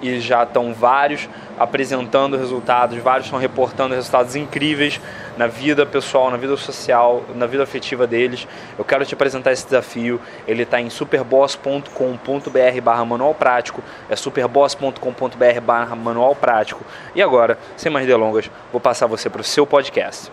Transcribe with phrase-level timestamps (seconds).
[0.00, 5.00] e já estão vários apresentando resultados, vários estão reportando resultados incríveis
[5.36, 8.46] na vida pessoal, na vida social, na vida afetiva deles.
[8.78, 10.20] Eu quero te apresentar esse desafio.
[10.46, 13.82] Ele está em superboss.com.br barra manual prático.
[14.08, 16.84] É superboss.com.br barra manual prático.
[17.14, 20.30] E agora, sem mais delongas, vou passar você para o seu podcast.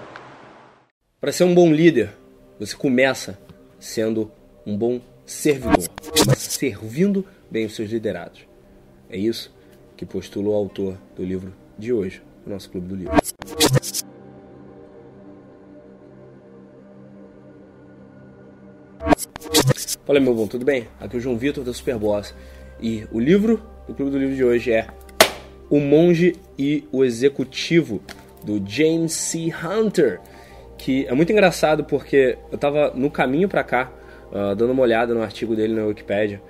[1.19, 2.11] Para ser um bom líder,
[2.59, 3.37] você começa
[3.79, 4.31] sendo
[4.65, 5.89] um bom servidor,
[6.37, 8.54] servindo bem os seus liderados.
[9.09, 9.53] É isso
[9.95, 13.13] que postula o autor do livro de hoje, o nosso Clube do Livro.
[20.05, 20.87] Fala meu bom, tudo bem?
[20.99, 22.33] Aqui é o João Vitor da Superboss
[22.79, 24.87] e o livro do Clube do Livro de hoje é
[25.69, 28.01] O Monge e o Executivo
[28.43, 29.51] do James C.
[29.51, 30.19] Hunter,
[30.77, 33.91] que é muito engraçado porque eu estava no caminho para cá
[34.31, 36.41] uh, dando uma olhada no artigo dele na Wikipedia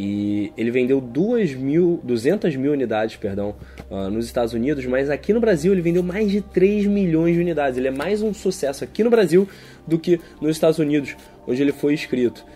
[0.00, 3.56] e ele vendeu 2 mil, 200 mil unidades perdão,
[3.90, 7.40] uh, nos Estados Unidos, mas aqui no Brasil ele vendeu mais de 3 milhões de
[7.40, 7.76] unidades.
[7.76, 9.48] Ele é mais um sucesso aqui no Brasil
[9.84, 11.16] do que nos Estados Unidos,
[11.48, 12.46] onde ele foi escrito,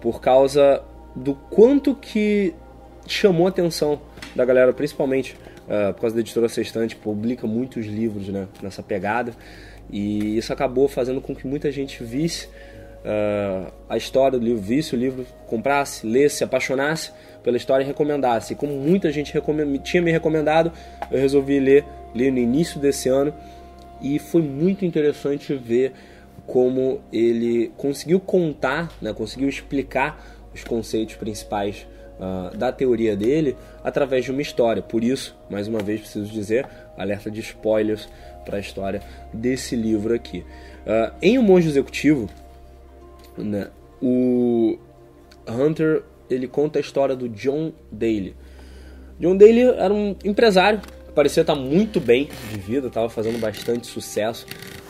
[0.00, 0.80] por causa
[1.16, 2.54] do quanto que
[3.08, 4.00] chamou a atenção
[4.36, 5.34] da galera, principalmente
[5.66, 9.34] uh, por causa da editora Sextante, publica muitos livros né, nessa pegada,
[9.90, 12.48] e isso acabou fazendo com que muita gente visse
[13.04, 18.52] uh, a história do livro, visse o livro, comprasse, lesse, apaixonasse pela história e recomendasse.
[18.52, 19.32] E como muita gente
[19.82, 20.72] tinha me recomendado,
[21.10, 23.34] eu resolvi ler, ler no início desse ano
[24.00, 25.92] e foi muito interessante ver
[26.46, 31.86] como ele conseguiu contar, né, conseguiu explicar os conceitos principais
[32.18, 34.82] uh, da teoria dele através de uma história.
[34.82, 38.08] Por isso, mais uma vez preciso dizer, alerta de spoilers
[38.44, 39.00] para a história
[39.32, 40.44] desse livro aqui.
[40.84, 42.28] Uh, em O Monge Executivo,
[43.36, 43.70] né?
[44.00, 44.78] O
[45.48, 48.34] Hunter ele conta a história do John Daly.
[49.20, 50.80] John Daly era um empresário
[51.14, 54.46] parecia estar muito bem de vida, estava fazendo bastante sucesso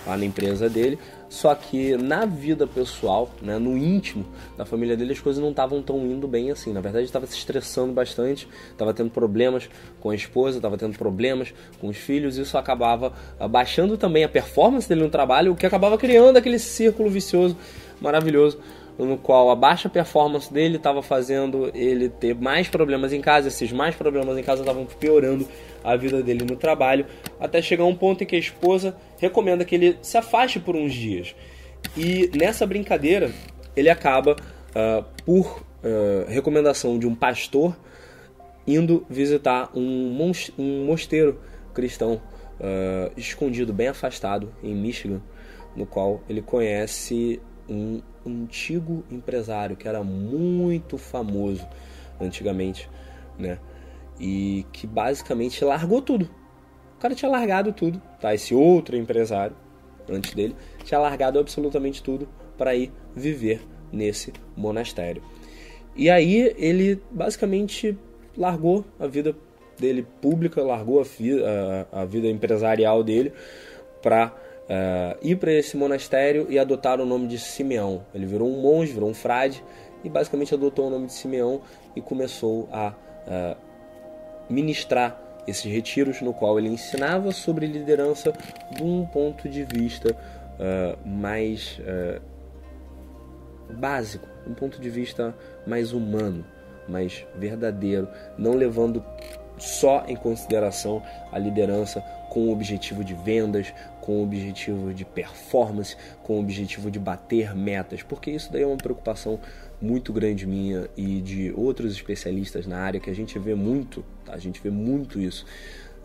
[0.06, 0.98] lá na empresa dele.
[1.32, 5.80] Só que na vida pessoal, né, no íntimo da família dele, as coisas não estavam
[5.80, 6.74] tão indo bem assim.
[6.74, 9.66] Na verdade, estava se estressando bastante, estava tendo problemas
[9.98, 12.36] com a esposa, estava tendo problemas com os filhos.
[12.36, 17.08] Isso acabava abaixando também a performance dele no trabalho, o que acabava criando aquele círculo
[17.08, 17.56] vicioso
[17.98, 18.58] maravilhoso
[18.98, 23.72] no qual a baixa performance dele estava fazendo ele ter mais problemas em casa, esses
[23.72, 25.48] mais problemas em casa estavam piorando
[25.82, 27.06] a vida dele no trabalho,
[27.40, 30.92] até chegar um ponto em que a esposa recomenda que ele se afaste por uns
[30.92, 31.34] dias.
[31.96, 33.32] E nessa brincadeira,
[33.76, 37.76] ele acaba, uh, por uh, recomendação de um pastor,
[38.66, 41.40] indo visitar um, um mosteiro
[41.72, 42.20] cristão
[42.58, 45.22] uh, escondido, bem afastado, em Michigan,
[45.76, 51.66] no qual ele conhece um antigo empresário que era muito famoso
[52.20, 52.90] antigamente,
[53.38, 53.58] né?
[54.20, 56.28] E que basicamente largou tudo.
[57.02, 58.32] Cara tinha largado tudo, tá?
[58.32, 59.56] Esse outro empresário
[60.08, 60.54] antes dele
[60.84, 63.60] tinha largado absolutamente tudo para ir viver
[63.92, 65.20] nesse monastério.
[65.96, 67.98] E aí ele basicamente
[68.38, 69.34] largou a vida
[69.76, 71.04] dele pública, largou a,
[71.92, 73.32] a, a vida empresarial dele
[74.00, 78.06] para uh, ir para esse monastério e adotar o nome de Simeão.
[78.14, 79.60] Ele virou um monge, virou um frade
[80.04, 81.62] e basicamente adotou o nome de Simeão
[81.96, 82.94] e começou a
[83.26, 83.56] uh,
[84.48, 88.32] ministrar esses retiros no qual ele ensinava sobre liderança
[88.70, 91.80] de um ponto de vista uh, mais
[93.72, 95.34] básico, um ponto de vista
[95.66, 96.44] mais humano,
[96.88, 99.04] mais verdadeiro, não levando
[99.58, 102.00] só em consideração a liderança
[102.30, 103.72] com o objetivo de vendas,
[104.02, 108.66] com o objetivo de performance, com o objetivo de bater metas, porque isso daí é
[108.66, 109.38] uma preocupação
[109.80, 114.34] muito grande minha e de outros especialistas na área que a gente vê muito, tá?
[114.34, 115.46] a gente vê muito isso.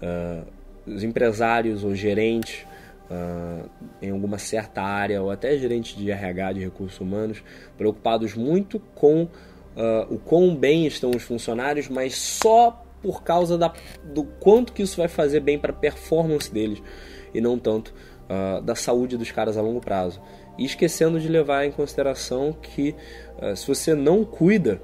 [0.01, 0.45] Uh,
[0.85, 2.65] os empresários ou gerentes
[3.09, 3.67] uh,
[3.99, 7.43] em alguma certa área, ou até gerentes de RH, de recursos humanos,
[7.75, 9.27] preocupados muito com uh,
[10.07, 13.73] o quão bem estão os funcionários, mas só por causa da,
[14.03, 16.81] do quanto que isso vai fazer bem para a performance deles
[17.33, 17.93] e não tanto
[18.27, 20.21] uh, da saúde dos caras a longo prazo.
[20.57, 22.95] E esquecendo de levar em consideração que
[23.41, 24.81] uh, se você não cuida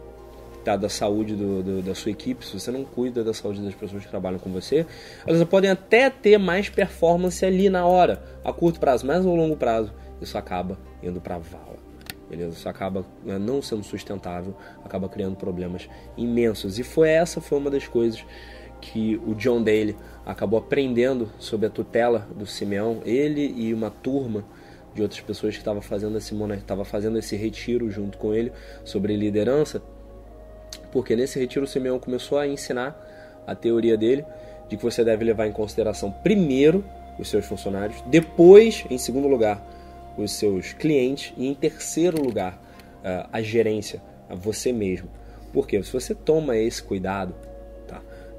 [0.64, 3.76] tá, da saúde do, do, da sua equipe, se você não cuida da saúde das
[3.76, 4.86] pessoas que trabalham com você,
[5.26, 9.58] elas podem até ter mais performance ali na hora, a curto prazo, mas ao longo
[9.58, 11.83] prazo isso acaba indo para vala.
[12.36, 12.58] Beleza?
[12.58, 15.88] Isso acaba né, não sendo sustentável, acaba criando problemas
[16.18, 16.80] imensos.
[16.80, 18.26] E foi essa foi uma das coisas
[18.82, 19.96] que o John Daly
[20.26, 24.44] acabou aprendendo sob a tutela do Simeão, ele e uma turma
[24.96, 28.52] de outras pessoas que estava fazendo esse estava fazendo esse retiro junto com ele
[28.84, 29.82] sobre liderança,
[30.92, 34.26] porque nesse retiro o Simeão começou a ensinar a teoria dele
[34.68, 36.84] de que você deve levar em consideração primeiro
[37.20, 39.64] os seus funcionários, depois, em segundo lugar,
[40.18, 42.62] os seus clientes e em terceiro lugar,
[43.32, 45.10] a gerência, a você mesmo.
[45.52, 47.36] Porque se você toma esse cuidado,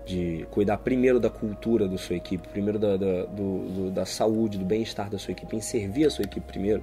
[0.05, 4.59] de cuidar primeiro da cultura da sua equipe, primeiro da, da, do, do, da saúde,
[4.59, 6.83] do bem-estar da sua equipe, em servir a sua equipe primeiro,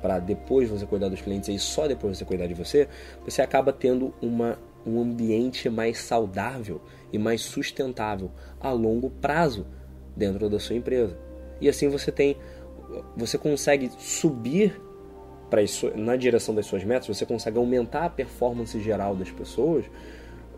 [0.00, 2.88] para depois você cuidar dos clientes e só depois você cuidar de você,
[3.24, 6.80] você acaba tendo uma, um ambiente mais saudável
[7.12, 8.30] e mais sustentável
[8.60, 9.66] a longo prazo
[10.16, 11.18] dentro da sua empresa.
[11.60, 12.36] E assim você tem,
[13.16, 14.80] você consegue subir
[15.50, 15.62] para
[15.94, 19.84] na direção das suas metas, você consegue aumentar a performance geral das pessoas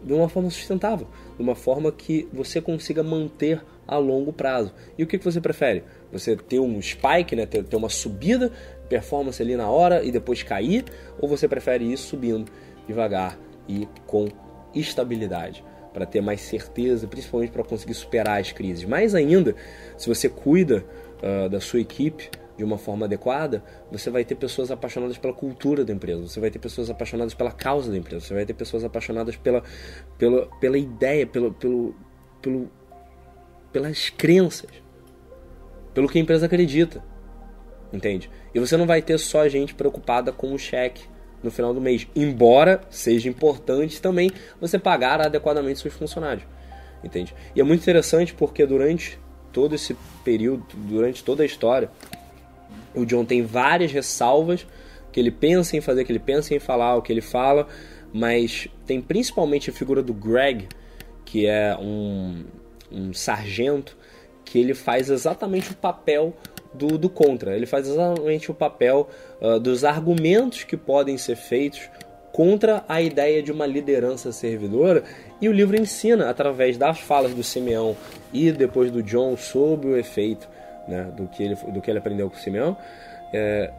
[0.02, 1.06] de uma forma sustentável,
[1.36, 4.72] de uma forma que você consiga manter a longo prazo.
[4.96, 5.84] E o que, você prefere?
[6.12, 7.46] Você ter um spike, né?
[7.46, 8.52] ter, ter uma subida,
[8.88, 10.84] performance ali na hora e depois cair?
[11.20, 12.50] Ou você prefere ir subindo
[12.86, 14.28] devagar e com
[14.74, 15.64] estabilidade?
[15.92, 18.84] Para ter mais certeza, principalmente para conseguir superar as crises.
[18.84, 19.54] Mais ainda,
[19.96, 20.84] se você cuida
[21.22, 25.84] uh, da sua equipe, de uma forma adequada, você vai ter pessoas apaixonadas pela cultura
[25.84, 28.82] da empresa, você vai ter pessoas apaixonadas pela causa da empresa, você vai ter pessoas
[28.82, 29.62] apaixonadas pela,
[30.16, 31.94] pela, pela ideia, pelo, pelo,
[32.40, 32.70] pelo,
[33.72, 34.70] pelas crenças,
[35.92, 37.04] pelo que a empresa acredita.
[37.92, 38.30] Entende?
[38.54, 41.04] E você não vai ter só gente preocupada com o cheque
[41.42, 44.30] no final do mês, embora seja importante também
[44.60, 46.44] você pagar adequadamente seus funcionários.
[47.04, 47.34] Entende?
[47.54, 49.18] E é muito interessante porque durante
[49.56, 51.88] todo esse período, durante toda a história,
[52.94, 54.66] o John tem várias ressalvas
[55.10, 57.66] que ele pensa em fazer, que ele pensa em falar, o que ele fala,
[58.12, 60.68] mas tem principalmente a figura do Greg,
[61.24, 62.44] que é um,
[62.92, 63.96] um sargento,
[64.44, 66.36] que ele faz exatamente o papel
[66.74, 67.56] do, do contra.
[67.56, 69.08] Ele faz exatamente o papel
[69.40, 71.88] uh, dos argumentos que podem ser feitos
[72.36, 75.02] contra a ideia de uma liderança servidora.
[75.40, 77.96] E o livro ensina, através das falas do Simeão
[78.30, 80.46] e depois do John, sobre o efeito
[80.86, 82.76] né, do, que ele, do que ele aprendeu com o Simeão,
[83.32, 83.70] é,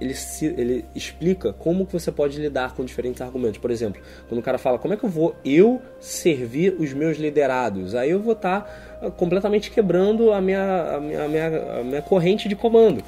[0.00, 3.58] ele, se, ele explica como que você pode lidar com diferentes argumentos.
[3.58, 7.18] Por exemplo, quando o cara fala como é que eu vou eu servir os meus
[7.18, 8.60] liderados, aí eu vou estar
[9.00, 13.02] tá completamente quebrando a minha, a minha, a minha, a minha corrente de comando.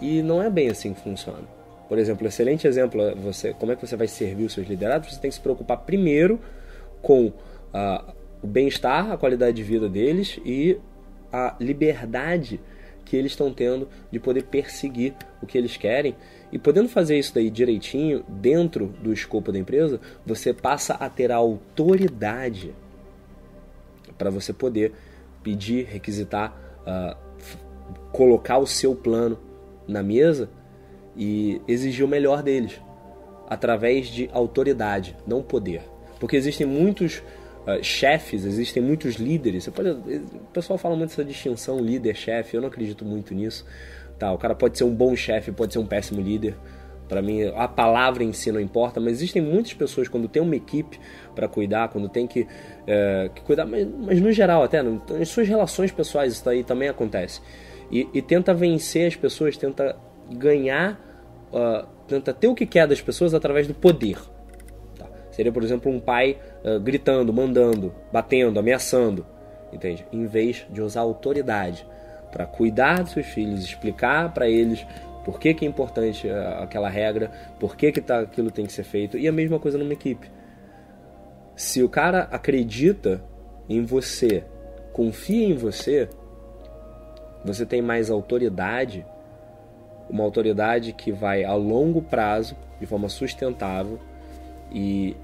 [0.00, 1.59] E não é bem assim que funciona.
[1.90, 5.12] Por exemplo, excelente exemplo é você, como é que você vai servir os seus liderados,
[5.12, 6.38] você tem que se preocupar primeiro
[7.02, 7.32] com
[7.74, 10.78] ah, o bem-estar, a qualidade de vida deles e
[11.32, 12.60] a liberdade
[13.04, 16.14] que eles estão tendo de poder perseguir o que eles querem.
[16.52, 21.32] E podendo fazer isso daí direitinho, dentro do escopo da empresa, você passa a ter
[21.32, 22.72] a autoridade
[24.16, 24.92] para você poder
[25.42, 26.56] pedir, requisitar,
[26.86, 27.16] uh,
[28.12, 29.36] colocar o seu plano
[29.88, 30.48] na mesa
[31.20, 32.80] e exigir o melhor deles
[33.46, 35.82] através de autoridade, não poder.
[36.18, 37.18] Porque existem muitos
[37.66, 39.64] uh, chefes, existem muitos líderes.
[39.64, 43.66] Você pode, o pessoal fala muito dessa distinção líder-chefe, eu não acredito muito nisso.
[44.18, 46.56] Tá, o cara pode ser um bom chefe, pode ser um péssimo líder.
[47.06, 50.54] Para mim, a palavra em si não importa, mas existem muitas pessoas quando tem uma
[50.54, 50.98] equipe
[51.34, 52.46] para cuidar, quando tem que,
[52.86, 56.88] é, que cuidar, mas, mas, no geral até, nas suas relações pessoais isso aí também
[56.88, 57.40] acontece.
[57.90, 59.96] E, e tenta vencer as pessoas, tenta
[60.30, 61.09] ganhar,
[61.52, 64.18] uh, tenta ter o que quer das pessoas através do poder.
[65.30, 69.24] Seria, por exemplo, um pai uh, gritando, mandando, batendo, ameaçando,
[69.72, 70.04] entende?
[70.12, 71.86] Em vez de usar autoridade
[72.30, 74.84] para cuidar dos seus filhos, explicar para eles
[75.24, 78.72] por que, que é importante uh, aquela regra, por que, que tá, aquilo tem que
[78.72, 79.16] ser feito.
[79.16, 80.30] E a mesma coisa numa equipe.
[81.54, 83.22] Se o cara acredita
[83.68, 84.44] em você,
[84.92, 86.08] confia em você,
[87.44, 89.06] você tem mais autoridade,
[90.10, 93.98] uma autoridade que vai a longo prazo, de forma sustentável
[94.72, 95.16] e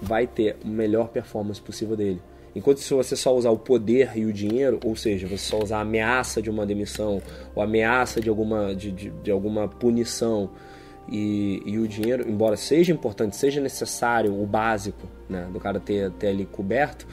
[0.00, 2.20] vai ter a melhor performance possível dele.
[2.54, 5.78] Enquanto se você só usar o poder e o dinheiro, ou seja, você só usar
[5.78, 7.22] a ameaça de uma demissão
[7.54, 10.50] ou ameaça de alguma, de, de, de alguma punição
[11.10, 16.10] e, e, o dinheiro, embora seja importante, seja necessário, o básico né, do cara ter,
[16.12, 17.06] ter ali coberto,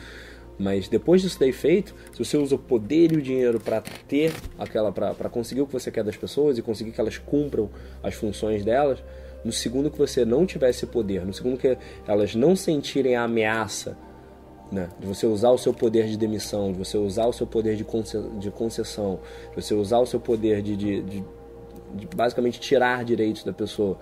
[0.58, 4.34] mas depois disso daí feito, se você usa o poder e o dinheiro para ter
[4.58, 7.70] aquela, para conseguir o que você quer das pessoas e conseguir que elas cumpram
[8.02, 9.04] as funções delas,
[9.44, 13.24] no segundo que você não tiver esse poder, no segundo que elas não sentirem a
[13.24, 13.98] ameaça
[14.72, 17.76] né, de você usar o seu poder de demissão, de você usar o seu poder
[17.76, 17.84] de
[18.52, 19.20] concessão,
[19.50, 21.24] de você usar o seu poder de, de, de,
[21.94, 24.00] de basicamente tirar direitos da pessoa,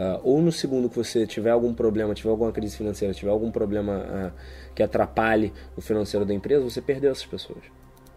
[0.00, 3.50] Uh, ou no segundo que você tiver algum problema, tiver alguma crise financeira, tiver algum
[3.50, 4.32] problema uh,
[4.74, 7.60] que atrapalhe o financeiro da empresa, você perdeu essas pessoas.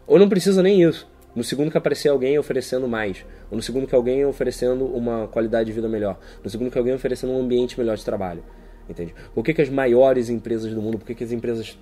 [0.08, 1.06] Ou não precisa nem isso.
[1.36, 5.66] No segundo que aparecer alguém oferecendo mais, ou no segundo que alguém oferecendo uma qualidade
[5.66, 8.46] de vida melhor, no segundo que alguém oferecendo um ambiente melhor de trabalho.
[8.88, 9.14] Entende?
[9.36, 11.78] Por que, que as maiores empresas do mundo, por que, que as empresas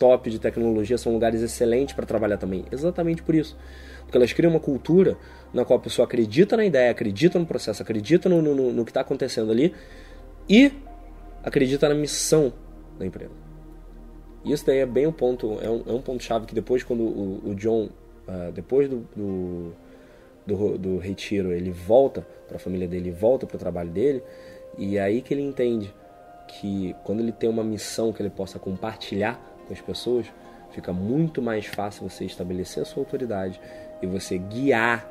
[0.00, 2.64] top de tecnologia são lugares excelentes para trabalhar também?
[2.72, 3.56] Exatamente por isso.
[4.04, 5.18] Porque elas criam uma cultura
[5.52, 8.90] na qual a pessoa acredita na ideia, acredita no processo, acredita no, no, no que
[8.90, 9.74] está acontecendo ali
[10.48, 10.72] e
[11.44, 12.50] acredita na missão
[12.98, 13.34] da empresa.
[14.42, 17.02] Isso daí é bem um ponto, é um, é um ponto chave que depois quando
[17.02, 17.90] o, o John,
[18.26, 19.72] uh, depois do, do,
[20.46, 24.22] do, do, retiro, ele volta para a família dele, volta para o trabalho dele,
[24.78, 25.94] e é aí que ele entende
[26.48, 30.26] que quando ele tem uma missão que ele possa compartilhar com as pessoas,
[30.72, 33.60] fica muito mais fácil você estabelecer a sua autoridade
[34.02, 35.06] e você guiar,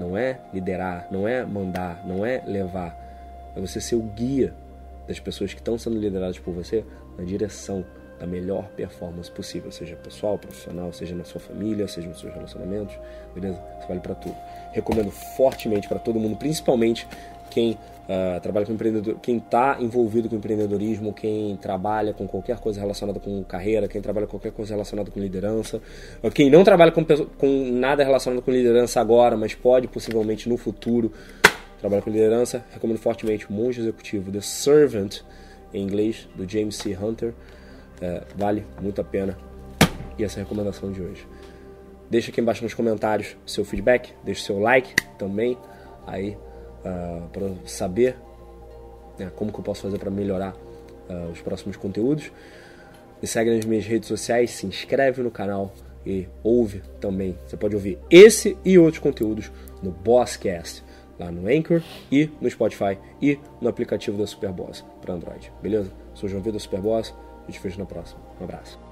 [0.00, 2.96] não é liderar, não é mandar, não é levar,
[3.54, 4.54] é você ser o guia
[5.06, 6.84] das pessoas que estão sendo lideradas por você
[7.18, 7.84] na direção
[8.18, 12.96] da melhor performance possível, seja pessoal, profissional, seja na sua família, seja nos seus relacionamentos,
[13.34, 13.62] beleza?
[13.78, 14.36] Isso vale para tudo.
[14.72, 17.06] Recomendo fortemente para todo mundo, principalmente
[17.54, 22.80] quem uh, trabalha com empreendedor, quem está envolvido com empreendedorismo, quem trabalha com qualquer coisa
[22.80, 25.80] relacionada com carreira, quem trabalha com qualquer coisa relacionada com liderança,
[26.34, 31.12] quem não trabalha com, com nada relacionado com liderança agora, mas pode possivelmente no futuro
[31.78, 35.20] trabalhar com liderança, recomendo fortemente o Monge Executivo, The Servant,
[35.72, 36.98] em inglês, do James C.
[37.00, 37.32] Hunter.
[38.00, 39.38] É, vale muito a pena.
[40.18, 41.24] E essa é recomendação de hoje.
[42.10, 45.56] Deixa aqui embaixo nos comentários seu feedback, deixa seu like também.
[46.06, 46.36] Aí
[46.84, 48.16] uh, ah, para saber
[49.18, 50.54] né, como que eu posso fazer para melhorar
[51.08, 52.30] uh, os próximos conteúdos.
[53.20, 55.72] Me segue nas minhas redes sociais, se inscreve no canal
[56.04, 57.38] e ouve também.
[57.46, 59.50] Você pode ouvir esse e outros conteúdos
[59.82, 60.84] no Bosscast,
[61.18, 65.52] lá no Anchor e no Spotify e no aplicativo da Superboss para Android.
[65.62, 65.90] Beleza?
[66.14, 67.14] Sou João Vitor Superboss.
[67.46, 68.20] A gente vejo na próxima.
[68.40, 68.83] Um abraço.